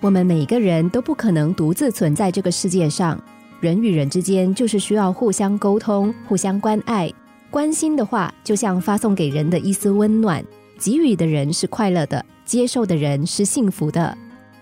[0.00, 3.20] 我们每个人都不可能独自存在这个世界上，
[3.60, 7.12] 人与人之间就是需要互相沟通、互相关爱、
[7.50, 10.44] 关心的话，就像发送给人的一丝温暖，
[10.78, 14.16] 给予的人是快乐的，接受的人是幸福的。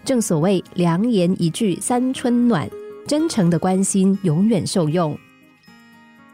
[0.07, 2.67] 正所谓良言一句三春暖，
[3.07, 5.15] 真诚的关心永远受用。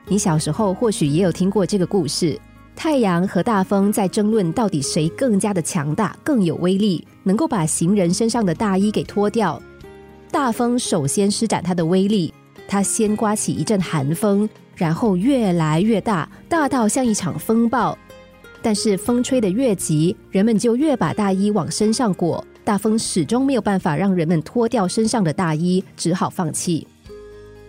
[0.06, 2.38] 你小时候或许也有听过这个故事。
[2.74, 9.60] 太阳和大风在争论，到底谁更加的强大、更有威力，能够把行人身上的大衣给脱掉。
[10.30, 12.32] 大风首先施展它的威力，
[12.66, 17.96] 它先刮起一阵寒风，然后越来越大，大到像一场风暴。
[18.60, 26.86] 但是风吹得越急，人们就越把大衣往身上裹，大风始终没有办法让人们脱掉身上的大衣，只好放弃。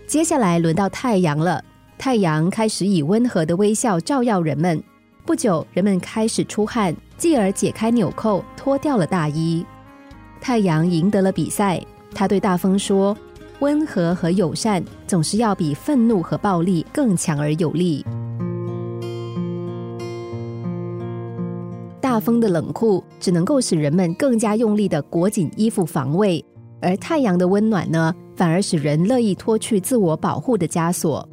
[0.07, 1.63] 接下来轮到太阳了，
[1.97, 4.83] 太阳开始以温和的微笑照耀人们。
[5.25, 9.65] 不久，人们开始出汗，继而解开纽扣，脱掉了大衣。
[10.41, 11.81] 太阳赢得了比赛，
[12.13, 13.17] 他对大风说
[13.59, 18.05] ：“温和和友善总是要比愤怒和暴力更强而有力。”
[22.01, 26.43] 大风的冷酷只能够使人们更加用力的裹紧衣服防卫，
[26.81, 31.25] 而太阳的温暖呢，反而使人乐意脱去自我保护的枷锁。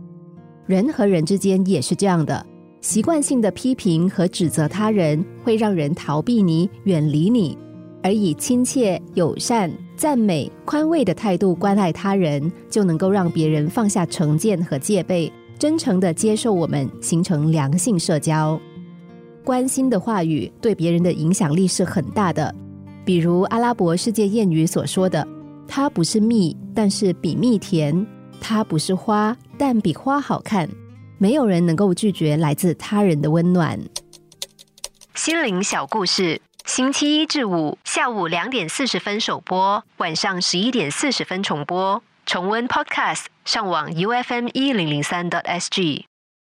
[0.67, 2.47] 人和人之间也是这样的。
[2.81, 7.55] 习惯性的批评和指责他人，会让人逃避你、远离你；
[8.03, 18.59] 而以亲切、友善、赞美、宽慰的态度关爱他人，就能够让别人放下成见和戒备，真诚的接受我们，形成良性社交。
[19.45, 22.55] 关心的话语对别人的影响力是很大的，
[23.05, 25.27] 比如阿拉伯世界谚语所说的
[25.69, 28.07] ：“它不是蜜，但是比蜜甜；
[28.41, 30.67] 它不是花，但比花好看。”
[31.23, 33.79] 没有人能够拒绝来自他人的温暖。
[35.15, 42.03] 心灵小故事，星期一至五下午两点四十分首播，晚上十一点四十分重播。
[42.25, 46.07] 重温 Podcast，上网 U F M 一零零三 t S G。